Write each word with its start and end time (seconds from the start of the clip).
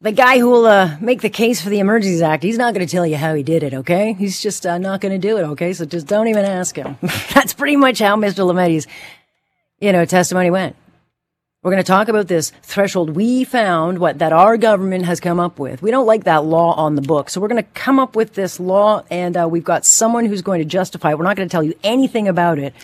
the 0.00 0.12
guy 0.12 0.38
who 0.38 0.50
will 0.50 0.66
uh, 0.66 0.96
make 1.00 1.22
the 1.22 1.30
case 1.30 1.62
for 1.62 1.70
the 1.70 1.78
Emergencies 1.78 2.20
Act, 2.20 2.42
he's 2.42 2.58
not 2.58 2.74
going 2.74 2.86
to 2.86 2.90
tell 2.90 3.06
you 3.06 3.16
how 3.16 3.34
he 3.34 3.42
did 3.42 3.62
it, 3.62 3.72
okay? 3.72 4.12
He's 4.12 4.40
just 4.40 4.66
uh, 4.66 4.78
not 4.78 5.00
going 5.00 5.12
to 5.12 5.18
do 5.18 5.38
it, 5.38 5.42
okay? 5.42 5.72
So 5.72 5.86
just 5.86 6.06
don't 6.06 6.28
even 6.28 6.44
ask 6.44 6.76
him. 6.76 6.98
That's 7.34 7.54
pretty 7.54 7.76
much 7.76 7.98
how 8.00 8.16
Mr. 8.16 8.46
Lametti's, 8.46 8.86
you 9.80 9.92
know, 9.92 10.04
testimony 10.04 10.50
went. 10.50 10.76
We're 11.62 11.72
going 11.72 11.82
to 11.82 11.88
talk 11.88 12.08
about 12.08 12.28
this 12.28 12.52
threshold 12.62 13.10
we 13.10 13.42
found, 13.42 13.98
what 13.98 14.18
that 14.18 14.32
our 14.32 14.56
government 14.56 15.06
has 15.06 15.18
come 15.18 15.40
up 15.40 15.58
with. 15.58 15.82
We 15.82 15.90
don't 15.90 16.06
like 16.06 16.24
that 16.24 16.44
law 16.44 16.74
on 16.74 16.94
the 16.94 17.02
book, 17.02 17.30
so 17.30 17.40
we're 17.40 17.48
going 17.48 17.64
to 17.64 17.70
come 17.70 17.98
up 17.98 18.14
with 18.14 18.34
this 18.34 18.60
law, 18.60 19.02
and 19.10 19.36
uh, 19.36 19.48
we've 19.50 19.64
got 19.64 19.84
someone 19.84 20.26
who's 20.26 20.42
going 20.42 20.60
to 20.60 20.64
justify 20.64 21.10
it. 21.10 21.18
We're 21.18 21.24
not 21.24 21.36
going 21.36 21.48
to 21.48 21.52
tell 21.52 21.64
you 21.64 21.74
anything 21.82 22.28
about 22.28 22.58
it, 22.58 22.74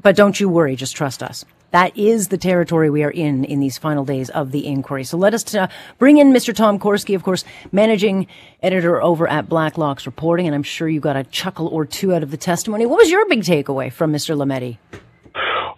but 0.00 0.16
don't 0.16 0.38
you 0.38 0.48
worry, 0.48 0.76
just 0.76 0.96
trust 0.96 1.22
us. 1.22 1.44
That 1.70 1.96
is 1.96 2.28
the 2.28 2.38
territory 2.38 2.88
we 2.88 3.02
are 3.02 3.10
in 3.10 3.44
in 3.44 3.60
these 3.60 3.76
final 3.76 4.04
days 4.04 4.30
of 4.30 4.52
the 4.52 4.66
inquiry. 4.66 5.04
So 5.04 5.18
let 5.18 5.34
us 5.34 5.54
uh, 5.54 5.68
bring 5.98 6.18
in 6.18 6.32
Mr. 6.32 6.54
Tom 6.54 6.78
Korski, 6.78 7.14
of 7.14 7.22
course, 7.22 7.44
managing 7.72 8.26
editor 8.62 9.02
over 9.02 9.28
at 9.28 9.48
Blacklock's 9.48 10.06
Reporting, 10.06 10.46
and 10.46 10.54
I'm 10.54 10.62
sure 10.62 10.88
you 10.88 11.00
got 11.00 11.16
a 11.16 11.24
chuckle 11.24 11.68
or 11.68 11.84
two 11.84 12.14
out 12.14 12.22
of 12.22 12.30
the 12.30 12.36
testimony. 12.36 12.86
What 12.86 12.98
was 12.98 13.10
your 13.10 13.28
big 13.28 13.40
takeaway 13.40 13.92
from 13.92 14.12
Mr. 14.12 14.36
Lametti? 14.36 14.78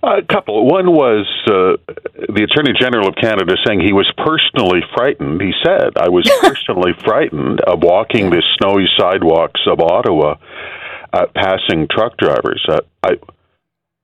A 0.02 0.22
couple. 0.22 0.66
One 0.66 0.92
was 0.92 1.26
uh, 1.46 1.76
the 2.32 2.44
Attorney 2.48 2.72
General 2.80 3.08
of 3.08 3.16
Canada 3.16 3.52
saying 3.66 3.80
he 3.80 3.92
was 3.92 4.10
personally 4.16 4.80
frightened. 4.94 5.42
He 5.42 5.52
said, 5.62 5.98
I 5.98 6.08
was 6.08 6.24
personally 6.40 6.92
frightened 7.04 7.60
of 7.60 7.82
walking 7.82 8.30
the 8.30 8.42
snowy 8.56 8.86
sidewalks 8.96 9.60
of 9.66 9.78
Ottawa, 9.80 10.36
uh, 11.12 11.26
passing 11.34 11.86
truck 11.90 12.16
drivers. 12.16 12.64
Uh, 12.66 12.80
I, 13.02 13.18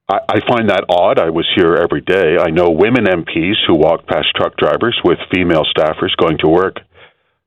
I, 0.08 0.18
I 0.28 0.40
find 0.46 0.70
that 0.70 0.84
odd. 0.88 1.18
I 1.18 1.30
was 1.30 1.46
here 1.56 1.74
every 1.74 2.00
day. 2.00 2.38
I 2.38 2.50
know 2.50 2.70
women 2.70 3.04
MPs 3.04 3.58
who 3.66 3.74
walk 3.74 4.06
past 4.06 4.28
truck 4.36 4.56
drivers 4.56 4.98
with 5.04 5.18
female 5.34 5.64
staffers 5.76 6.16
going 6.16 6.38
to 6.38 6.48
work. 6.48 6.76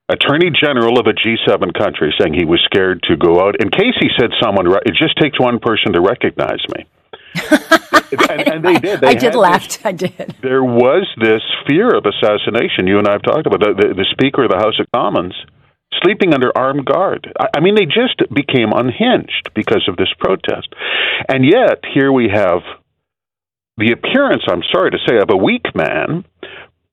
Attorney 0.09 0.49
General 0.49 0.99
of 0.99 1.05
a 1.05 1.13
G7 1.13 1.77
country 1.77 2.13
saying 2.19 2.33
he 2.33 2.45
was 2.45 2.59
scared 2.65 3.03
to 3.03 3.15
go 3.15 3.39
out. 3.45 3.61
In 3.61 3.69
case 3.69 3.93
he 3.99 4.09
said 4.19 4.31
someone, 4.41 4.65
it 4.85 4.95
just 4.95 5.17
takes 5.21 5.39
one 5.39 5.59
person 5.59 5.93
to 5.93 6.01
recognize 6.01 6.59
me. 6.75 6.85
and, 8.27 8.47
and, 8.47 8.65
they 8.65 8.79
did. 8.79 9.01
They 9.01 9.07
I 9.07 9.13
did 9.13 9.35
laugh. 9.35 9.67
This, 9.67 9.79
I 9.85 9.91
did. 9.91 10.35
There 10.41 10.63
was 10.63 11.07
this 11.21 11.43
fear 11.67 11.95
of 11.95 12.05
assassination. 12.05 12.87
You 12.87 12.97
and 12.97 13.07
I 13.07 13.13
have 13.13 13.21
talked 13.21 13.45
about 13.45 13.59
the, 13.59 13.73
the, 13.77 13.93
the 13.93 14.05
Speaker 14.11 14.45
of 14.45 14.49
the 14.49 14.57
House 14.57 14.79
of 14.79 14.87
Commons 14.91 15.35
sleeping 16.03 16.33
under 16.33 16.55
armed 16.55 16.85
guard. 16.85 17.31
I, 17.55 17.59
mean, 17.59 17.75
they 17.75 17.85
just 17.85 18.21
became 18.33 18.71
unhinged 18.73 19.49
because 19.55 19.87
of 19.87 19.97
this 19.97 20.13
protest. 20.19 20.69
And 21.27 21.45
yet, 21.45 21.83
here 21.93 22.11
we 22.11 22.29
have 22.33 22.61
the 23.77 23.91
appearance, 23.91 24.43
I'm 24.47 24.63
sorry 24.71 24.91
to 24.91 24.97
say, 25.07 25.17
of 25.17 25.29
a 25.29 25.37
weak 25.37 25.73
man 25.73 26.25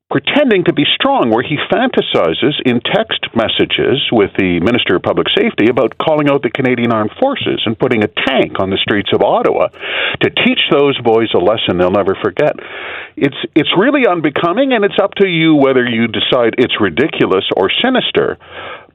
pretending 0.09 0.63
to 0.65 0.73
be 0.73 0.85
strong, 0.95 1.31
where 1.31 1.43
he 1.43 1.59
fantasizes 1.67 2.55
in 2.65 2.79
text 2.81 3.27
messages 3.35 4.07
with 4.13 4.31
the 4.39 4.61
Minister 4.63 4.95
of 4.95 5.03
Public 5.03 5.27
Safety 5.37 5.67
about 5.69 5.99
calling 5.99 6.31
out 6.31 6.43
the 6.43 6.51
Canadian 6.51 6.93
Armed 6.93 7.11
Forces 7.21 7.63
and 7.67 7.79
putting 7.79 8.05
a 8.05 8.09
tank 8.09 8.61
on 8.61 8.71
the 8.71 8.79
streets 8.79 9.11
of 9.13 9.23
Ottawa 9.23 9.67
to 10.23 10.31
teach 10.31 10.63
those 10.71 10.97
boys 11.03 11.35
a 11.35 11.43
lesson 11.43 11.79
they'll 11.79 11.91
never 11.91 12.17
forget. 12.23 12.55
It's 13.17 13.37
it's 13.57 13.71
really 13.77 14.07
unbecoming, 14.07 14.73
and 14.73 14.85
it's 14.85 14.99
up 15.03 15.15
to 15.19 15.27
you 15.27 15.57
whether 15.57 15.85
you 15.85 16.07
decide 16.07 16.55
it's 16.59 16.81
ridiculous 16.81 17.45
or 17.57 17.71
sinister. 17.83 18.39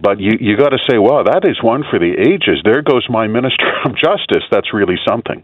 But 0.01 0.19
you 0.19 0.31
you 0.39 0.57
got 0.57 0.69
to 0.69 0.79
say, 0.89 0.97
wow, 0.97 1.23
that 1.23 1.45
is 1.47 1.61
one 1.61 1.83
for 1.89 1.99
the 1.99 2.11
ages. 2.17 2.61
There 2.63 2.81
goes 2.81 3.05
my 3.09 3.27
Minister 3.27 3.71
of 3.85 3.95
Justice. 3.95 4.43
That's 4.51 4.73
really 4.73 4.97
something. 5.07 5.43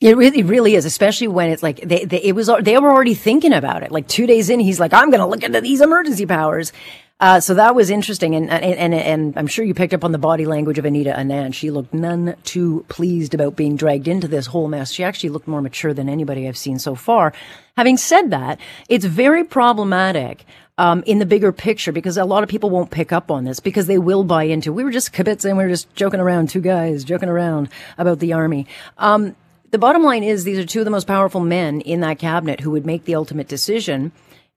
It 0.00 0.16
really, 0.16 0.42
really 0.42 0.74
is, 0.76 0.86
especially 0.86 1.28
when 1.28 1.50
it's 1.50 1.62
like 1.62 1.82
they, 1.82 2.06
they, 2.06 2.22
it 2.22 2.32
was, 2.34 2.50
they 2.62 2.78
were 2.78 2.90
already 2.90 3.12
thinking 3.12 3.52
about 3.52 3.82
it. 3.82 3.92
Like 3.92 4.08
two 4.08 4.26
days 4.26 4.48
in, 4.48 4.58
he's 4.58 4.80
like, 4.80 4.94
I'm 4.94 5.10
going 5.10 5.20
to 5.20 5.26
look 5.26 5.42
into 5.42 5.60
these 5.60 5.82
emergency 5.82 6.24
powers. 6.24 6.72
Uh, 7.20 7.38
so 7.38 7.52
that 7.52 7.74
was 7.74 7.90
interesting. 7.90 8.34
And, 8.34 8.48
and, 8.48 8.64
and, 8.64 8.94
and, 8.94 9.36
I'm 9.36 9.46
sure 9.46 9.62
you 9.62 9.74
picked 9.74 9.92
up 9.92 10.04
on 10.04 10.12
the 10.12 10.18
body 10.18 10.46
language 10.46 10.78
of 10.78 10.86
Anita 10.86 11.12
Anand. 11.12 11.52
She 11.52 11.70
looked 11.70 11.92
none 11.92 12.34
too 12.44 12.86
pleased 12.88 13.34
about 13.34 13.56
being 13.56 13.76
dragged 13.76 14.08
into 14.08 14.26
this 14.26 14.46
whole 14.46 14.68
mess. 14.68 14.90
She 14.90 15.04
actually 15.04 15.28
looked 15.28 15.46
more 15.46 15.60
mature 15.60 15.92
than 15.92 16.08
anybody 16.08 16.48
I've 16.48 16.56
seen 16.56 16.78
so 16.78 16.94
far. 16.94 17.34
Having 17.76 17.98
said 17.98 18.30
that, 18.30 18.58
it's 18.88 19.04
very 19.04 19.44
problematic. 19.44 20.46
Um, 20.80 21.02
in 21.04 21.18
the 21.18 21.26
bigger 21.26 21.52
picture, 21.52 21.92
because 21.92 22.16
a 22.16 22.24
lot 22.24 22.42
of 22.42 22.48
people 22.48 22.70
won't 22.70 22.90
pick 22.90 23.12
up 23.12 23.30
on 23.30 23.44
this 23.44 23.60
because 23.60 23.86
they 23.86 23.98
will 23.98 24.24
buy 24.24 24.44
into. 24.44 24.72
We 24.72 24.82
were 24.82 24.90
just 24.90 25.12
kibitzing, 25.12 25.58
we 25.58 25.64
were 25.64 25.68
just 25.68 25.94
joking 25.94 26.20
around, 26.20 26.48
two 26.48 26.62
guys 26.62 27.04
joking 27.04 27.28
around 27.28 27.68
about 27.98 28.18
the 28.18 28.32
army. 28.32 28.66
Um, 28.96 29.36
the 29.72 29.78
bottom 29.78 30.02
line 30.02 30.22
is 30.22 30.44
these 30.44 30.58
are 30.58 30.64
two 30.64 30.78
of 30.78 30.86
the 30.86 30.90
most 30.90 31.06
powerful 31.06 31.42
men 31.42 31.82
in 31.82 32.00
that 32.00 32.18
cabinet 32.18 32.60
who 32.60 32.70
would 32.70 32.86
make 32.86 33.04
the 33.04 33.14
ultimate 33.14 33.46
decision, 33.46 34.10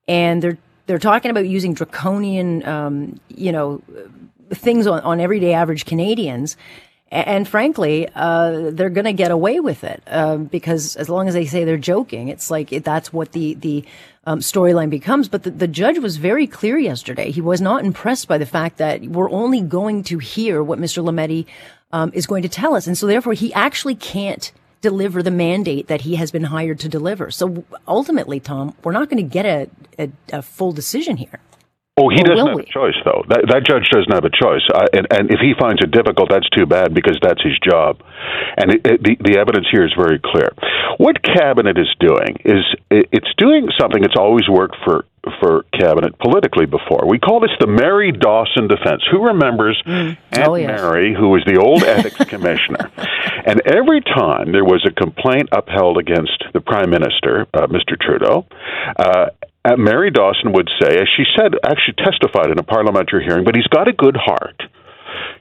and 0.07 0.41
they're 0.41 0.57
they're 0.85 0.99
talking 0.99 1.29
about 1.29 1.45
using 1.45 1.73
draconian, 1.73 2.65
um, 2.65 3.19
you 3.27 3.51
know, 3.51 3.81
things 4.49 4.87
on, 4.87 5.01
on 5.01 5.19
everyday 5.19 5.53
average 5.53 5.85
Canadians. 5.85 6.55
And 7.11 7.47
frankly, 7.47 8.07
uh, 8.15 8.71
they're 8.71 8.89
going 8.89 9.05
to 9.05 9.13
get 9.13 9.29
away 9.29 9.59
with 9.59 9.83
it 9.83 10.01
uh, 10.07 10.37
because 10.37 10.95
as 10.95 11.09
long 11.09 11.27
as 11.27 11.35
they 11.35 11.45
say 11.45 11.63
they're 11.63 11.77
joking, 11.77 12.29
it's 12.29 12.49
like 12.49 12.69
that's 12.69 13.13
what 13.13 13.33
the 13.33 13.53
the 13.53 13.85
um, 14.25 14.39
storyline 14.39 14.89
becomes. 14.89 15.27
But 15.27 15.43
the, 15.43 15.51
the 15.51 15.67
judge 15.67 15.99
was 15.99 16.17
very 16.17 16.47
clear 16.47 16.77
yesterday. 16.77 17.29
He 17.29 17.41
was 17.41 17.61
not 17.61 17.85
impressed 17.85 18.27
by 18.27 18.39
the 18.39 18.47
fact 18.47 18.77
that 18.77 19.03
we're 19.03 19.29
only 19.29 19.61
going 19.61 20.03
to 20.05 20.17
hear 20.17 20.63
what 20.63 20.79
Mr. 20.79 21.03
Lametti 21.03 21.45
um, 21.91 22.11
is 22.15 22.25
going 22.25 22.41
to 22.41 22.49
tell 22.49 22.73
us, 22.75 22.87
and 22.87 22.97
so 22.97 23.05
therefore 23.05 23.33
he 23.33 23.53
actually 23.53 23.95
can't 23.95 24.51
deliver 24.81 25.23
the 25.23 25.31
mandate 25.31 25.87
that 25.87 26.01
he 26.01 26.15
has 26.15 26.31
been 26.31 26.43
hired 26.43 26.79
to 26.79 26.89
deliver. 26.89 27.31
So 27.31 27.63
ultimately, 27.87 28.39
Tom, 28.39 28.75
we're 28.83 28.91
not 28.91 29.09
going 29.09 29.23
to 29.23 29.29
get 29.29 29.45
a, 29.45 29.69
a, 29.97 30.11
a 30.31 30.41
full 30.41 30.73
decision 30.73 31.17
here. 31.17 31.39
Oh, 31.95 32.09
he 32.09 32.23
doesn't 32.23 32.47
have 32.47 32.55
we? 32.57 32.63
a 32.63 32.65
choice, 32.65 32.97
though. 33.05 33.21
That, 33.29 33.45
that 33.53 33.69
judge 33.69 33.85
doesn't 33.93 34.09
have 34.09 34.25
a 34.25 34.33
choice, 34.33 34.65
uh, 34.73 34.89
and, 34.97 35.05
and 35.13 35.29
if 35.29 35.37
he 35.37 35.53
finds 35.53 35.77
it 35.83 35.91
difficult, 35.91 36.29
that's 36.33 36.49
too 36.49 36.65
bad 36.65 36.91
because 36.93 37.19
that's 37.21 37.41
his 37.43 37.53
job. 37.61 38.01
And 38.57 38.73
it, 38.73 38.81
it, 38.81 39.03
the 39.03 39.13
the 39.21 39.37
evidence 39.37 39.67
here 39.69 39.85
is 39.85 39.93
very 39.93 40.17
clear. 40.17 40.49
What 40.97 41.21
cabinet 41.21 41.77
is 41.77 41.89
doing 41.99 42.41
is 42.45 42.65
it, 42.89 43.09
it's 43.11 43.29
doing 43.37 43.69
something 43.79 44.01
that's 44.01 44.17
always 44.17 44.49
worked 44.49 44.77
for 44.83 45.05
for 45.39 45.63
cabinet 45.77 46.17
politically 46.19 46.65
before. 46.65 47.05
We 47.07 47.19
call 47.19 47.39
this 47.39 47.53
the 47.59 47.67
Mary 47.67 48.11
Dawson 48.11 48.67
defense. 48.67 49.03
Who 49.11 49.23
remembers 49.25 49.81
mm. 49.85 50.17
Aunt 50.31 50.47
oh, 50.49 50.55
yes. 50.55 50.67
Mary, 50.67 51.13
who 51.13 51.29
was 51.29 51.43
the 51.45 51.61
old 51.61 51.83
ethics 51.83 52.17
commissioner? 52.27 52.91
And 53.45 53.61
every 53.65 54.01
time 54.01 54.51
there 54.51 54.65
was 54.65 54.83
a 54.85 54.91
complaint 54.91 55.49
upheld 55.51 55.97
against 55.97 56.43
the 56.53 56.59
prime 56.59 56.89
minister, 56.89 57.47
uh, 57.53 57.67
Mr. 57.67 57.99
Trudeau, 57.99 58.45
uh, 58.97 59.27
Uh, 59.65 59.77
Mary 59.77 60.11
Dawson 60.11 60.51
would 60.51 60.69
say, 60.81 60.97
as 60.97 61.07
she 61.15 61.23
said, 61.37 61.53
actually 61.63 61.95
testified 62.03 62.51
in 62.51 62.59
a 62.59 62.63
parliamentary 62.63 63.23
hearing, 63.23 63.45
but 63.45 63.55
he's 63.55 63.67
got 63.67 63.87
a 63.87 63.93
good 63.93 64.17
heart. 64.17 64.61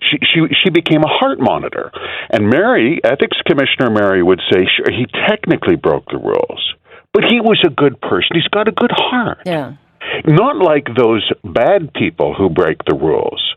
She, 0.01 0.19
she, 0.23 0.41
she 0.63 0.71
became 0.71 1.03
a 1.03 1.09
heart 1.09 1.41
monitor. 1.41 1.91
And 2.31 2.49
Mary, 2.49 3.01
Ethics 3.03 3.39
Commissioner 3.47 3.91
Mary, 3.91 4.23
would 4.23 4.41
say, 4.51 4.67
sure, 4.77 4.91
he 4.91 5.07
technically 5.29 5.77
broke 5.77 6.05
the 6.11 6.19
rules, 6.19 6.75
but 7.13 7.25
he 7.25 7.41
was 7.41 7.61
a 7.67 7.71
good 7.71 8.01
person. 8.01 8.31
He's 8.35 8.49
got 8.49 8.69
a 8.69 8.73
good 8.73 8.93
heart. 8.93 9.41
Yeah. 9.45 9.75
Not 10.27 10.57
like 10.57 10.87
those 10.97 11.29
bad 11.45 11.93
people 11.95 12.35
who 12.35 12.49
break 12.49 12.85
the 12.85 12.95
rules 12.95 13.52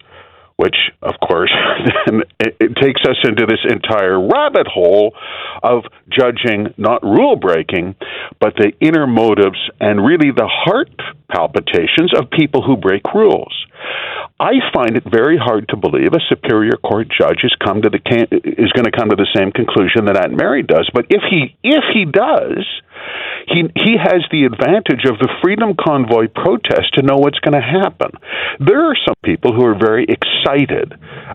which 0.58 0.76
of 1.02 1.16
course 1.28 1.52
it, 2.40 2.56
it, 2.60 2.76
takes 2.82 3.02
us 3.02 3.18
into 3.24 3.46
this 3.46 3.60
entire 3.70 4.20
rabbit 4.20 4.68
hole 4.68 5.14
of 5.64 5.84
judging 6.10 6.74
not 6.78 7.04
rule 7.04 7.36
breaking 7.36 7.96
but 8.40 8.54
the 8.56 8.72
inner 8.80 9.08
motives 9.08 9.60
and 9.80 10.06
really 10.06 10.32
the 10.32 10.48
heart 10.48 10.90
palpitations 11.30 12.14
of 12.18 12.30
people 12.32 12.62
who 12.62 12.78
break 12.78 13.04
rules 13.14 13.54
i 14.40 14.54
find 14.74 14.96
it 14.96 15.04
very 15.10 15.38
hard 15.38 15.68
to 15.68 15.76
believe 15.76 16.14
a 16.14 16.24
superior 16.30 16.78
court 16.84 17.08
judge 17.10 17.44
is 17.44 17.56
come 17.64 17.82
to 17.82 17.90
the 17.90 18.00
is 18.32 18.72
going 18.72 18.86
to 18.86 18.96
come 18.96 19.10
to 19.10 19.16
the 19.16 19.28
same 19.36 19.52
conclusion 19.52 20.06
that 20.06 20.18
aunt 20.18 20.38
mary 20.38 20.64
does 20.64 20.90
but 20.94 21.06
if 21.10 21.22
he 21.30 21.56
if 21.64 21.84
he 21.94 22.06
does 22.06 22.64
he 23.48 23.70
he 23.76 23.94
has 24.02 24.26
the 24.32 24.46
advantage 24.46 25.06
of 25.06 25.20
the 25.20 25.30
Freedom 25.42 25.76
Convoy 25.78 26.28
protest 26.34 26.96
to 26.96 27.04
know 27.04 27.18
what's 27.18 27.38
going 27.40 27.54
to 27.54 27.62
happen. 27.62 28.10
There 28.60 28.90
are 28.90 28.98
some 29.06 29.16
people 29.24 29.54
who 29.54 29.66
are 29.66 29.78
very 29.78 30.06
excited 30.06 30.45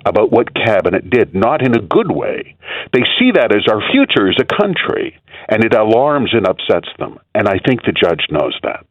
about 0.05 0.33
what 0.33 0.55
cabinet 0.55 1.11
did, 1.11 1.35
not 1.35 1.63
in 1.63 1.75
a 1.75 1.81
good 1.83 2.11
way. 2.11 2.57
They 2.93 3.03
see 3.19 3.33
that 3.35 3.55
as 3.55 3.67
our 3.69 3.83
future 3.93 4.29
as 4.29 4.37
a 4.41 4.45
country, 4.45 5.19
and 5.49 5.65
it 5.65 5.75
alarms 5.75 6.31
and 6.33 6.47
upsets 6.47 6.89
them. 6.99 7.19
And 7.35 7.49
I 7.49 7.59
think 7.67 7.83
the 7.83 7.93
judge 7.93 8.27
knows 8.31 8.59
that. 8.63 8.87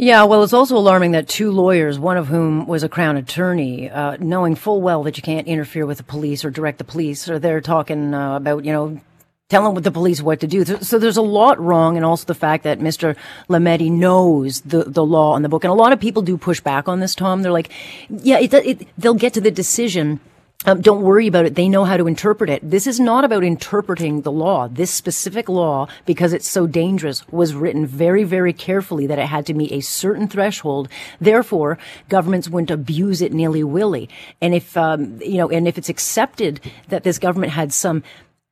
Yeah, 0.00 0.22
well, 0.24 0.44
it's 0.44 0.52
also 0.52 0.76
alarming 0.76 1.10
that 1.12 1.26
two 1.26 1.50
lawyers, 1.50 1.98
one 1.98 2.16
of 2.16 2.28
whom 2.28 2.68
was 2.68 2.84
a 2.84 2.88
Crown 2.88 3.16
attorney, 3.16 3.90
uh, 3.90 4.16
knowing 4.20 4.54
full 4.54 4.80
well 4.80 5.02
that 5.02 5.16
you 5.16 5.24
can't 5.24 5.48
interfere 5.48 5.86
with 5.86 5.98
the 5.98 6.04
police 6.04 6.44
or 6.44 6.50
direct 6.50 6.78
the 6.78 6.84
police, 6.84 7.28
are 7.28 7.40
there 7.40 7.60
talking 7.60 8.14
uh, 8.14 8.36
about, 8.36 8.64
you 8.64 8.72
know, 8.72 9.00
telling 9.48 9.74
what 9.74 9.84
the 9.84 9.90
police 9.90 10.20
what 10.20 10.40
to 10.40 10.46
do. 10.46 10.64
So 10.64 10.98
there's 10.98 11.16
a 11.16 11.22
lot 11.22 11.58
wrong, 11.58 11.96
and 11.96 12.04
also 12.04 12.26
the 12.26 12.34
fact 12.34 12.64
that 12.64 12.80
Mr. 12.80 13.16
Lametti 13.48 13.90
knows 13.90 14.60
the, 14.60 14.84
the 14.84 15.04
law 15.04 15.36
and 15.36 15.44
the 15.44 15.48
book. 15.48 15.64
And 15.64 15.70
a 15.70 15.74
lot 15.74 15.92
of 15.92 16.00
people 16.00 16.22
do 16.22 16.36
push 16.36 16.60
back 16.60 16.88
on 16.88 17.00
this, 17.00 17.14
Tom. 17.14 17.42
They're 17.42 17.52
like, 17.52 17.70
yeah, 18.10 18.38
it, 18.38 18.52
it, 18.52 18.88
they'll 18.98 19.14
get 19.14 19.34
to 19.34 19.40
the 19.40 19.50
decision 19.50 20.20
um, 20.66 20.80
don't 20.80 21.02
worry 21.02 21.28
about 21.28 21.46
it. 21.46 21.54
They 21.54 21.68
know 21.68 21.84
how 21.84 21.96
to 21.96 22.08
interpret 22.08 22.50
it. 22.50 22.68
This 22.68 22.88
is 22.88 22.98
not 22.98 23.24
about 23.24 23.44
interpreting 23.44 24.22
the 24.22 24.32
law. 24.32 24.66
This 24.66 24.90
specific 24.90 25.48
law, 25.48 25.86
because 26.04 26.32
it's 26.32 26.48
so 26.48 26.66
dangerous, 26.66 27.26
was 27.28 27.54
written 27.54 27.86
very, 27.86 28.24
very 28.24 28.52
carefully 28.52 29.06
that 29.06 29.20
it 29.20 29.26
had 29.26 29.46
to 29.46 29.54
meet 29.54 29.70
a 29.70 29.80
certain 29.80 30.26
threshold. 30.26 30.88
Therefore, 31.20 31.78
governments 32.08 32.48
wouldn't 32.48 32.72
abuse 32.72 33.22
it 33.22 33.32
nilly 33.32 33.62
willy. 33.62 34.08
And 34.40 34.52
if, 34.52 34.76
um, 34.76 35.20
you 35.22 35.36
know, 35.36 35.48
and 35.48 35.68
if 35.68 35.78
it's 35.78 35.88
accepted 35.88 36.60
that 36.88 37.04
this 37.04 37.20
government 37.20 37.52
had 37.52 37.72
some 37.72 38.02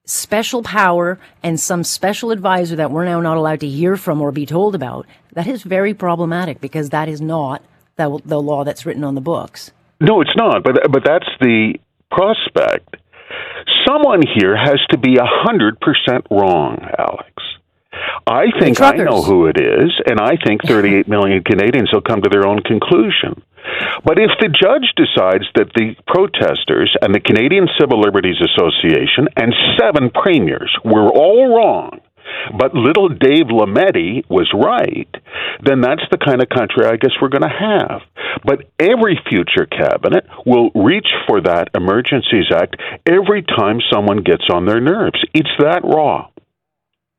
special 0.06 0.62
power 0.62 1.18
and 1.42 1.60
some 1.60 1.84
special 1.84 2.30
advisor 2.30 2.76
that 2.76 2.90
we're 2.90 3.04
now 3.04 3.20
not 3.20 3.36
allowed 3.36 3.60
to 3.60 3.68
hear 3.68 3.96
from 3.96 4.22
or 4.22 4.32
be 4.32 4.46
told 4.46 4.74
about, 4.74 5.06
that 5.34 5.46
is 5.46 5.62
very 5.62 5.92
problematic 5.92 6.60
because 6.60 6.90
that 6.90 7.08
is 7.08 7.20
not 7.20 7.62
the, 7.96 8.18
the 8.24 8.40
law 8.40 8.64
that's 8.64 8.86
written 8.86 9.04
on 9.04 9.14
the 9.14 9.20
books. 9.20 9.72
No, 10.00 10.20
it's 10.20 10.36
not. 10.36 10.62
But 10.62 10.90
but 10.90 11.04
that's 11.04 11.28
the 11.40 11.74
prospect, 12.10 12.96
someone 13.86 14.22
here 14.38 14.56
has 14.56 14.80
to 14.90 14.98
be 14.98 15.16
100% 15.16 15.76
wrong, 16.30 16.78
Alex. 16.98 17.30
I 18.26 18.46
think 18.60 18.80
I 18.80 18.92
know 18.92 19.22
who 19.22 19.46
it 19.46 19.58
is, 19.58 19.90
and 20.06 20.20
I 20.20 20.36
think 20.44 20.62
38 20.64 21.08
million 21.08 21.42
Canadians 21.42 21.90
will 21.92 22.02
come 22.02 22.20
to 22.22 22.28
their 22.28 22.46
own 22.46 22.60
conclusion. 22.62 23.42
But 24.04 24.18
if 24.18 24.30
the 24.40 24.48
judge 24.48 24.92
decides 24.96 25.44
that 25.54 25.72
the 25.74 25.96
protesters 26.06 26.94
and 27.02 27.14
the 27.14 27.20
Canadian 27.20 27.68
Civil 27.78 28.00
Liberties 28.00 28.40
Association 28.40 29.28
and 29.36 29.54
seven 29.78 30.10
premiers 30.10 30.72
were 30.84 31.08
all 31.08 31.56
wrong, 31.56 32.00
but 32.58 32.74
little 32.74 33.08
Dave 33.08 33.46
Lametti 33.46 34.24
was 34.28 34.50
right, 34.54 35.08
then 35.62 35.80
that's 35.80 36.04
the 36.10 36.18
kind 36.18 36.42
of 36.42 36.48
country 36.48 36.86
I 36.86 36.96
guess 36.96 37.12
we're 37.20 37.28
going 37.28 37.42
to 37.42 37.48
have. 37.48 38.02
But 38.44 38.68
every 38.78 39.18
future 39.28 39.66
cabinet 39.66 40.26
will 40.44 40.70
reach 40.74 41.08
for 41.26 41.40
that 41.40 41.70
Emergencies 41.74 42.52
Act 42.52 42.76
every 43.06 43.42
time 43.42 43.78
someone 43.92 44.22
gets 44.22 44.44
on 44.52 44.66
their 44.66 44.80
nerves. 44.80 45.24
It's 45.34 45.50
that 45.58 45.82
raw. 45.84 46.28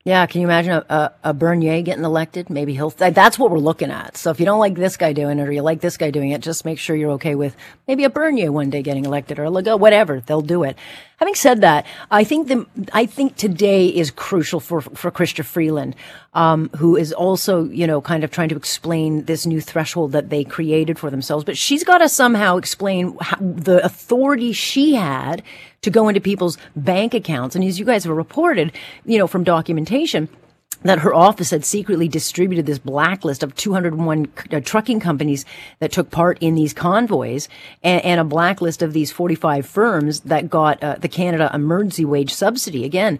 Yeah, 0.07 0.25
can 0.25 0.39
you 0.39 0.48
imagine 0.48 0.71
a, 0.71 0.86
a, 0.88 1.13
a, 1.31 1.33
Bernier 1.33 1.81
getting 1.81 2.06
elected? 2.06 2.50
Maybe 2.50 2.74
he'll. 2.74 2.92
That's 2.92 3.38
what 3.38 3.51
we're 3.51 3.57
looking 3.57 3.92
at. 3.92 4.15
So 4.15 4.31
if 4.31 4.39
you 4.39 4.45
don't 4.45 4.57
like 4.57 4.75
this 4.75 4.95
guy 4.95 5.12
doing 5.12 5.38
it, 5.38 5.45
or 5.45 5.51
you 5.51 5.62
like 5.62 5.81
this 5.81 5.98
guy 5.98 6.12
doing 6.12 6.30
it, 6.30 6.39
just 6.39 6.63
make 6.63 6.80
sure 6.80 6.95
you're 6.95 7.12
okay 7.19 7.36
with 7.36 7.57
maybe 7.89 8.06
a 8.06 8.09
Bernier 8.09 8.54
one 8.54 8.69
day 8.69 8.81
getting 8.81 9.04
elected, 9.04 9.38
or 9.38 9.44
a 9.44 9.50
Legault, 9.50 9.81
whatever. 9.81 10.21
They'll 10.21 10.39
do 10.42 10.63
it. 10.63 10.77
Having 11.18 11.36
said 11.36 11.62
that, 11.62 11.88
I 12.12 12.24
think 12.24 12.48
the 12.48 12.68
I 12.94 13.08
think 13.08 13.36
today 13.38 13.88
is 13.88 14.12
crucial 14.12 14.60
for 14.60 14.81
for 14.81 15.10
Chrystia 15.10 15.44
Freeland, 15.44 15.96
um, 16.36 16.69
who 16.78 16.96
is 16.96 17.12
also 17.12 17.64
you 17.64 17.88
know 17.88 18.02
kind 18.02 18.24
of 18.24 18.30
trying 18.30 18.50
to 18.50 18.56
explain 18.56 19.24
this 19.25 19.44
new 19.46 19.60
threshold 19.60 20.12
that 20.12 20.30
they 20.30 20.44
created 20.44 21.00
for 21.00 21.10
themselves. 21.10 21.44
But 21.44 21.58
she's 21.58 21.84
got 21.84 22.00
to 22.00 22.10
somehow 22.10 22.58
explain 22.58 23.18
how, 23.19 23.38
the 23.40 23.84
authority 23.84 24.54
she 24.54 24.94
had 24.94 25.42
to 25.81 25.90
go 25.90 26.08
into 26.08 26.22
people's 26.22 26.60
bank 26.75 27.16
accounts. 27.16 27.56
And 27.56 27.66
as 27.66 27.80
you 27.80 27.86
guys 27.86 28.04
have 28.04 28.16
reported, 28.16 28.72
you 29.04 29.18
know, 29.18 29.25
from 29.25 29.44
documentation, 29.44 30.30
that 30.83 31.00
her 31.00 31.13
office 31.13 31.51
had 31.51 31.65
secretly 31.65 32.07
distributed 32.07 32.65
this 32.65 32.79
blacklist 32.79 33.44
of 33.44 33.56
201 33.56 34.27
uh, 34.51 34.59
trucking 34.59 35.00
companies 35.00 35.45
that 35.79 35.91
took 35.91 36.12
part 36.12 36.38
in 36.39 36.56
these 36.56 36.74
convoys 36.74 37.50
and, 37.83 38.03
and 38.03 38.19
a 38.19 38.24
blacklist 38.24 38.81
of 38.81 38.94
these 38.94 39.12
45 39.12 39.65
firms 39.65 40.21
that 40.21 40.50
got 40.50 40.81
uh, 40.83 40.95
the 41.00 41.09
Canada 41.09 41.50
Emergency 41.53 42.06
Wage 42.06 42.33
Subsidy. 42.33 42.85
Again, 42.85 43.19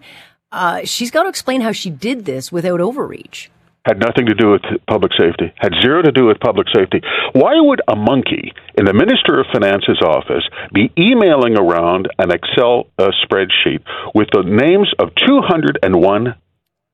uh, 0.52 0.80
she's 0.84 1.10
got 1.10 1.24
to 1.24 1.28
explain 1.28 1.60
how 1.60 1.72
she 1.72 1.90
did 1.90 2.24
this 2.24 2.50
without 2.50 2.80
overreach 2.80 3.50
had 3.88 3.98
nothing 3.98 4.26
to 4.26 4.34
do 4.34 4.50
with 4.50 4.60
public 4.86 5.12
safety, 5.18 5.50
had 5.56 5.72
zero 5.80 6.02
to 6.02 6.12
do 6.12 6.26
with 6.26 6.38
public 6.40 6.66
safety. 6.76 7.00
Why 7.32 7.54
would 7.56 7.80
a 7.88 7.96
monkey 7.96 8.52
in 8.76 8.84
the 8.84 8.92
Minister 8.92 9.40
of 9.40 9.46
Finance's 9.50 10.02
office 10.02 10.44
be 10.74 10.92
emailing 10.98 11.56
around 11.56 12.08
an 12.18 12.30
Excel 12.30 12.88
uh, 12.98 13.08
spreadsheet 13.24 13.80
with 14.14 14.28
the 14.32 14.42
names 14.42 14.92
of 14.98 15.08
201 15.26 16.34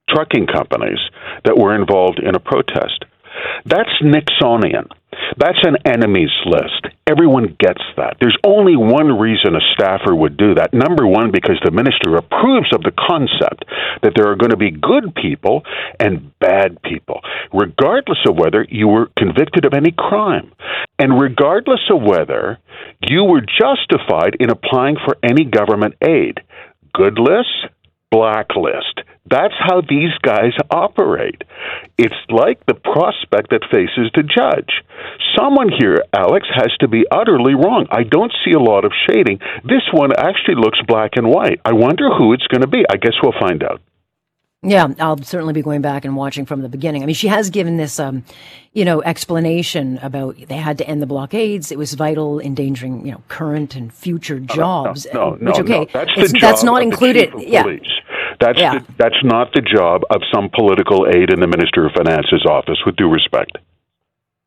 trucking 0.09 0.47
companies 0.47 0.99
that 1.45 1.56
were 1.56 1.75
involved 1.75 2.19
in 2.19 2.35
a 2.35 2.41
protest? 2.41 3.05
That's 3.65 3.91
Nixonian. 4.03 4.89
That's 5.37 5.59
an 5.65 5.77
enemies 5.85 6.31
list. 6.47 6.87
Everyone 7.06 7.56
gets 7.59 7.83
that. 7.97 8.17
There's 8.21 8.37
only 8.45 8.77
one 8.77 9.19
reason 9.19 9.56
a 9.56 9.61
staffer 9.73 10.15
would 10.15 10.37
do 10.37 10.55
that. 10.55 10.73
Number 10.73 11.06
one, 11.06 11.31
because 11.31 11.61
the 11.65 11.71
minister 11.71 12.17
approves 12.17 12.73
of 12.75 12.83
the 12.83 12.93
concept 12.93 13.65
that 14.03 14.12
there 14.17 14.31
are 14.31 14.37
going 14.37 14.51
to 14.51 14.56
be 14.56 14.71
good 14.71 15.15
people 15.15 15.62
and 15.99 16.33
bad 16.39 16.81
people, 16.83 17.21
regardless 17.53 18.19
of 18.29 18.37
whether 18.37 18.67
you 18.69 18.89
were 18.89 19.11
convicted 19.19 19.65
of 19.65 19.75
any 19.75 19.93
crime, 19.97 20.53
and 20.99 21.21
regardless 21.21 21.81
of 21.91 22.03
whether 22.03 22.59
you 23.01 23.25
were 23.25 23.43
justified 23.43 24.37
in 24.41 24.51
applying 24.51 24.97
for 25.05 25.17
any 25.23 25.45
government 25.45 25.95
aid. 26.03 26.41
Good 26.93 27.19
list, 27.19 27.67
blacklist. 28.14 29.00
That's 29.28 29.55
how 29.58 29.81
these 29.81 30.14
guys 30.22 30.52
operate. 30.70 31.43
It's 31.99 32.14
like 32.28 32.64
the 32.66 32.75
prospect 32.75 33.50
that 33.50 33.66
faces 33.72 34.11
the 34.14 34.22
judge. 34.22 34.84
Someone 35.37 35.69
here, 35.76 36.05
Alex, 36.12 36.46
has 36.55 36.70
to 36.78 36.88
be 36.88 37.05
utterly 37.11 37.55
wrong. 37.55 37.87
I 37.90 38.05
don't 38.05 38.32
see 38.44 38.52
a 38.52 38.61
lot 38.61 38.84
of 38.84 38.93
shading. 39.08 39.40
This 39.64 39.82
one 39.93 40.12
actually 40.16 40.55
looks 40.56 40.78
black 40.87 41.12
and 41.16 41.26
white. 41.26 41.61
I 41.64 41.72
wonder 41.72 42.14
who 42.16 42.34
it's 42.34 42.46
going 42.46 42.61
to 42.61 42.69
be. 42.69 42.84
I 42.88 42.96
guess 42.96 43.14
we'll 43.20 43.40
find 43.40 43.64
out. 43.64 43.81
Yeah, 44.67 44.88
I'll 44.99 45.22
certainly 45.22 45.52
be 45.52 45.60
going 45.60 45.82
back 45.82 46.06
and 46.06 46.17
watching 46.17 46.46
from 46.46 46.62
the 46.62 46.70
beginning. 46.70 47.02
I 47.02 47.06
mean, 47.06 47.14
she 47.14 47.28
has 47.28 47.50
given 47.50 47.76
this, 47.76 48.00
um, 48.00 48.25
you 48.72 48.87
know, 48.87 49.02
explanation 49.02 49.99
about 49.99 50.37
they 50.49 50.56
had 50.56 50.78
to 50.78 50.88
end 50.88 51.02
the 51.02 51.06
blockades. 51.06 51.70
It 51.70 51.76
was 51.76 51.93
vital, 51.93 52.40
endangering, 52.40 53.05
you 53.05 53.12
know, 53.12 53.22
current 53.28 53.75
and 53.75 53.93
future 53.93 54.40
jobs. 54.40 55.06
No, 55.12 55.31
no, 55.31 55.37
no, 55.37 55.50
which, 55.50 55.60
okay, 55.60 55.81
no. 55.81 55.87
That's, 55.93 56.40
that's 56.40 56.62
not 56.62 56.82
included. 56.82 57.34
yeah. 57.37 57.62
Police. 57.62 57.82
That's 58.40 58.58
yeah. 58.58 58.78
the, 58.78 58.94
that's 58.98 59.22
not 59.22 59.52
the 59.54 59.62
job 59.62 60.02
of 60.10 60.22
some 60.32 60.50
political 60.54 61.06
aide 61.06 61.32
in 61.32 61.40
the 61.40 61.46
Minister 61.46 61.86
of 61.86 61.92
Finance's 61.92 62.44
office. 62.48 62.78
With 62.84 62.96
due 62.96 63.10
respect. 63.10 63.58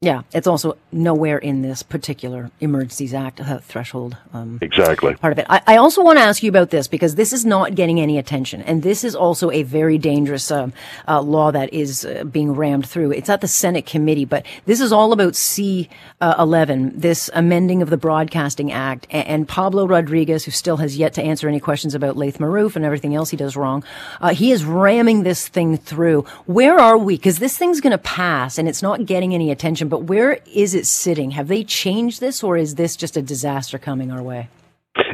Yeah, 0.01 0.21
it's 0.31 0.45
also 0.45 0.77
nowhere 0.91 1.39
in 1.39 1.63
this 1.63 1.81
particular 1.81 2.51
Emergencies 2.59 3.15
Act 3.15 3.41
uh, 3.41 3.57
threshold. 3.57 4.15
Um, 4.31 4.59
exactly. 4.61 5.15
Part 5.15 5.33
of 5.33 5.39
it. 5.39 5.47
I, 5.49 5.59
I, 5.65 5.77
also 5.77 6.03
want 6.03 6.19
to 6.19 6.23
ask 6.23 6.44
you 6.44 6.49
about 6.49 6.69
this 6.69 6.88
because 6.88 7.15
this 7.15 7.33
is 7.33 7.45
not 7.45 7.73
getting 7.73 7.99
any 7.99 8.19
attention. 8.19 8.61
And 8.61 8.83
this 8.83 9.03
is 9.03 9.15
also 9.15 9.49
a 9.49 9.63
very 9.63 9.97
dangerous 9.97 10.51
uh, 10.51 10.69
uh, 11.07 11.23
law 11.23 11.49
that 11.49 11.73
is 11.73 12.05
uh, 12.05 12.25
being 12.25 12.51
rammed 12.51 12.88
through. 12.88 13.09
It's 13.09 13.27
at 13.27 13.41
the 13.41 13.47
Senate 13.47 13.88
committee, 13.88 14.25
but 14.25 14.45
this 14.65 14.81
is 14.81 14.91
all 14.91 15.13
about 15.13 15.33
C11, 15.33 15.89
uh, 16.21 16.91
this 16.94 17.31
amending 17.33 17.81
of 17.81 17.89
the 17.89 17.97
Broadcasting 17.97 18.71
Act. 18.71 19.07
And, 19.09 19.27
and, 19.27 19.47
Pablo 19.47 19.88
Rodriguez, 19.88 20.45
who 20.45 20.51
still 20.51 20.77
has 20.77 20.95
yet 20.95 21.15
to 21.15 21.23
answer 21.23 21.47
any 21.47 21.59
questions 21.59 21.95
about 21.95 22.15
Laith 22.15 22.38
Marouf 22.38 22.75
and 22.75 22.85
everything 22.85 23.15
else 23.15 23.31
he 23.31 23.38
does 23.38 23.57
wrong, 23.57 23.83
uh, 24.21 24.29
he 24.35 24.51
is 24.51 24.63
ramming 24.63 25.23
this 25.23 25.47
thing 25.47 25.75
through. 25.75 26.21
Where 26.45 26.77
are 26.77 26.99
we? 26.99 27.17
Because 27.17 27.39
this 27.39 27.57
thing's 27.57 27.81
going 27.81 27.91
to 27.91 27.97
pass 27.97 28.59
and 28.59 28.69
it's 28.69 28.83
not 28.83 29.07
getting 29.07 29.33
any 29.33 29.49
attention 29.49 29.86
but 29.89 30.03
where 30.03 30.39
is 30.45 30.73
it 30.73 30.85
sitting? 30.85 31.31
Have 31.31 31.47
they 31.47 31.63
changed 31.63 32.19
this, 32.19 32.43
or 32.43 32.57
is 32.57 32.75
this 32.75 32.95
just 32.95 33.17
a 33.17 33.21
disaster 33.21 33.77
coming 33.77 34.11
our 34.11 34.21
way? 34.21 34.49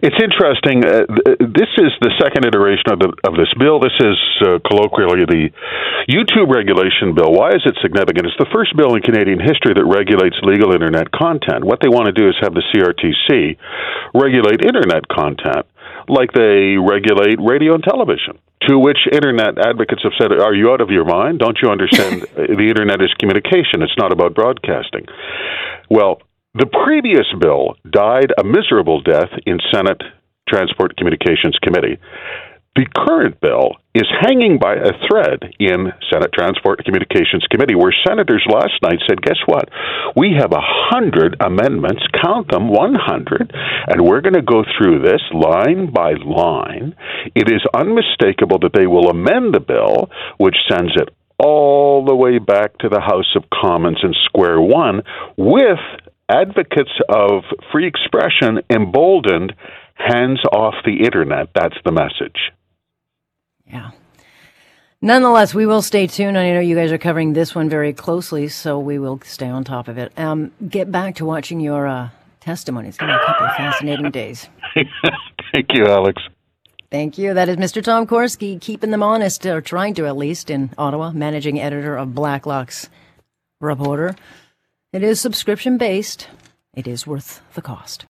It's 0.02 0.16
interesting. 0.20 0.84
Uh, 0.84 1.08
this 1.40 1.72
is 1.80 1.92
the 2.00 2.12
second 2.20 2.46
iteration 2.48 2.92
of, 2.92 3.00
the, 3.00 3.10
of 3.28 3.36
this 3.36 3.52
bill. 3.60 3.80
This 3.80 3.96
is 4.00 4.20
uh, 4.44 4.60
colloquially 4.64 5.28
the 5.28 5.52
YouTube 6.08 6.52
regulation 6.52 7.16
bill. 7.16 7.32
Why 7.32 7.52
is 7.56 7.64
it 7.66 7.76
significant? 7.82 8.28
It's 8.28 8.40
the 8.40 8.52
first 8.52 8.76
bill 8.76 8.96
in 8.96 9.02
Canadian 9.04 9.40
history 9.40 9.76
that 9.76 9.84
regulates 9.84 10.36
legal 10.44 10.72
internet 10.72 11.12
content. 11.12 11.64
What 11.64 11.80
they 11.80 11.92
want 11.92 12.08
to 12.08 12.16
do 12.16 12.28
is 12.28 12.36
have 12.42 12.56
the 12.56 12.64
CRTC 12.72 13.60
regulate 14.16 14.64
internet 14.64 15.08
content 15.08 15.68
like 16.08 16.34
they 16.34 16.78
regulate 16.78 17.40
radio 17.40 17.76
and 17.76 17.84
television. 17.84 18.40
To 18.70 18.80
which 18.80 19.00
internet 19.12 19.58
advocates 19.60 20.04
have 20.04 20.14
said, 20.20 20.32
Are 20.32 20.54
you 20.54 20.72
out 20.72 20.82
of 20.82 20.90
your 20.90 21.06
mind? 21.06 21.40
Don't 21.40 21.58
you 21.62 21.70
understand 21.70 22.22
the 22.36 22.68
internet 22.70 23.02
is 23.02 23.14
communication? 23.20 23.82
It's 23.82 23.98
not 23.98 24.14
about 24.14 24.34
broadcasting. 24.34 25.06
Well, 25.90 26.22
the 26.54 26.68
previous 26.68 27.26
bill 27.40 27.76
died 27.90 28.32
a 28.40 28.44
miserable 28.44 29.02
death 29.02 29.30
in 29.46 29.58
Senate 29.74 30.02
Transport 30.48 30.96
Communications 30.98 31.58
Committee. 31.62 31.98
The 32.76 32.88
current 32.90 33.40
bill 33.40 33.78
is 33.94 34.10
hanging 34.22 34.58
by 34.58 34.74
a 34.74 34.98
thread 35.06 35.54
in 35.60 35.94
Senate 36.12 36.34
Transport 36.34 36.80
and 36.80 36.86
Communications 36.86 37.46
Committee, 37.52 37.76
where 37.76 37.94
senators 38.08 38.44
last 38.50 38.82
night 38.82 38.98
said, 39.08 39.22
Guess 39.22 39.46
what? 39.46 39.70
We 40.16 40.34
have 40.40 40.52
a 40.52 40.68
hundred 40.90 41.38
amendments, 41.40 42.02
count 42.20 42.50
them, 42.50 42.70
100, 42.70 43.54
and 43.88 44.02
we're 44.02 44.22
going 44.22 44.34
to 44.34 44.42
go 44.42 44.64
through 44.76 45.04
this 45.04 45.22
line 45.32 45.94
by 45.94 46.14
line. 46.14 46.96
It 47.36 47.48
is 47.48 47.62
unmistakable 47.76 48.58
that 48.66 48.74
they 48.74 48.88
will 48.88 49.08
amend 49.12 49.54
the 49.54 49.60
bill, 49.60 50.10
which 50.38 50.58
sends 50.68 50.94
it 50.96 51.10
all 51.38 52.04
the 52.06 52.16
way 52.16 52.40
back 52.40 52.76
to 52.80 52.90
the 52.90 53.02
House 53.02 53.36
of 53.36 53.44
Commons 53.54 54.00
in 54.02 54.16
square 54.26 54.60
one 54.60 55.04
with 55.38 55.78
advocates 56.28 56.98
of 57.08 57.44
free 57.72 57.86
expression 57.86 58.62
emboldened 58.72 59.54
hands 59.94 60.42
off 60.52 60.74
the 60.86 61.06
internet. 61.06 61.50
That's 61.54 61.78
the 61.86 61.92
message. 61.92 62.50
Yeah. 63.74 63.92
Nonetheless, 65.02 65.54
we 65.54 65.66
will 65.66 65.82
stay 65.82 66.08
tuned. 66.08 66.38
I 66.38 66.54
know 66.54 66.60
you 66.62 66.76
guys 66.76 66.92
are 66.92 66.98
covering 66.98 67.34
this 67.34 67.54
one 67.54 67.68
very 67.68 67.92
closely, 67.92 68.48
so 68.48 68.80
we 68.80 69.00
will 69.00 69.20
stay 69.26 69.50
on 69.50 69.64
top 69.66 69.88
of 69.88 69.98
it. 69.98 70.18
Um, 70.18 70.52
get 70.70 70.92
back 70.92 71.16
to 71.16 71.26
watching 71.26 71.60
your 71.60 71.88
uh, 71.88 72.10
testimony. 72.40 72.88
It's 72.88 72.98
going 72.98 73.12
to 73.12 73.18
be 73.18 73.24
a 73.24 73.26
couple 73.26 73.48
of 73.48 73.56
fascinating 73.56 74.12
days. 74.12 74.48
Thank 75.54 75.74
you, 75.74 75.88
Alex. 75.88 76.22
Thank 76.92 77.18
you. 77.18 77.34
That 77.34 77.50
is 77.50 77.58
Mr. 77.58 77.84
Tom 77.84 78.06
Korski, 78.06 78.62
keeping 78.62 78.92
them 78.92 79.02
honest, 79.04 79.46
or 79.46 79.60
trying 79.60 79.96
to 79.96 80.06
at 80.06 80.16
least, 80.16 80.50
in 80.52 80.70
Ottawa, 80.78 81.12
managing 81.12 81.60
editor 81.60 81.98
of 81.98 82.14
Blacklock's 82.14 82.88
Reporter. 83.60 84.16
It 84.94 85.02
is 85.02 85.20
subscription 85.20 85.78
based, 85.78 86.28
it 86.76 86.88
is 86.88 87.08
worth 87.08 87.42
the 87.56 87.62
cost. 87.62 88.02